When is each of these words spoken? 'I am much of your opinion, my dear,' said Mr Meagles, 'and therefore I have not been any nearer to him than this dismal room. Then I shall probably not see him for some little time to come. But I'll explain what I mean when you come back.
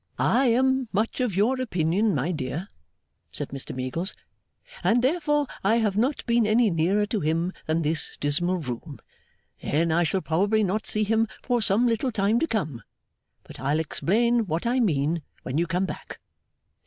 'I 0.17 0.45
am 0.47 0.89
much 0.91 1.19
of 1.19 1.35
your 1.35 1.61
opinion, 1.61 2.15
my 2.15 2.31
dear,' 2.31 2.67
said 3.31 3.49
Mr 3.49 3.75
Meagles, 3.75 4.15
'and 4.83 5.03
therefore 5.03 5.45
I 5.63 5.75
have 5.75 5.95
not 5.95 6.25
been 6.25 6.47
any 6.47 6.71
nearer 6.71 7.05
to 7.05 7.19
him 7.19 7.53
than 7.67 7.83
this 7.83 8.17
dismal 8.17 8.57
room. 8.57 8.97
Then 9.61 9.91
I 9.91 10.01
shall 10.01 10.21
probably 10.21 10.63
not 10.63 10.87
see 10.87 11.03
him 11.03 11.27
for 11.43 11.61
some 11.61 11.85
little 11.85 12.11
time 12.11 12.39
to 12.39 12.47
come. 12.47 12.81
But 13.43 13.59
I'll 13.59 13.79
explain 13.79 14.47
what 14.47 14.65
I 14.65 14.79
mean 14.79 15.21
when 15.43 15.59
you 15.59 15.67
come 15.67 15.85
back. 15.85 16.17